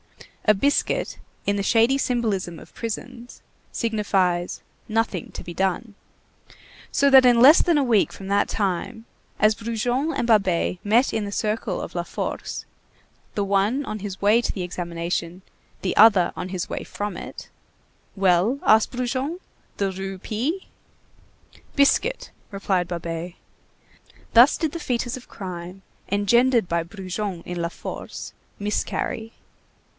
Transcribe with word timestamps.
A 0.45 0.55
biscuit, 0.55 1.19
in 1.45 1.55
the 1.57 1.63
shady 1.63 1.97
symbolism 1.97 2.57
of 2.59 2.73
prisons, 2.73 3.41
signifies: 3.71 4.61
Nothing 4.89 5.31
to 5.33 5.43
be 5.43 5.53
done. 5.53 5.93
So 6.91 7.09
that 7.11 7.23
in 7.25 7.39
less 7.39 7.61
than 7.61 7.77
a 7.77 7.83
week 7.83 8.11
from 8.11 8.27
that 8.27 8.49
time, 8.49 9.05
as 9.39 9.53
Brujon 9.55 10.11
and 10.17 10.27
Babet 10.27 10.79
met 10.83 11.13
in 11.13 11.23
the 11.23 11.31
circle 11.31 11.79
of 11.79 11.93
La 11.95 12.01
Force, 12.03 12.65
the 13.35 13.45
one 13.45 13.85
on 13.85 13.99
his 13.99 14.19
way 14.21 14.41
to 14.41 14.51
the 14.51 14.63
examination, 14.63 15.43
the 15.83 15.95
other 15.95 16.33
on 16.35 16.49
his 16.49 16.67
way 16.67 16.83
from 16.83 17.15
it:— 17.15 17.47
"Well?" 18.15 18.59
asked 18.63 18.91
Brujon, 18.91 19.39
"the 19.77 19.91
Rue 19.91 20.17
P.?" 20.17 20.67
"Biscuit," 21.75 22.31
replied 22.49 22.87
Babet. 22.89 23.35
Thus 24.33 24.57
did 24.57 24.71
the 24.73 24.79
fœtus 24.79 25.15
of 25.15 25.29
crime 25.29 25.83
engendered 26.11 26.67
by 26.67 26.83
Brujon 26.83 27.43
in 27.45 27.61
La 27.61 27.69
Force 27.69 28.33
miscarry. 28.59 29.33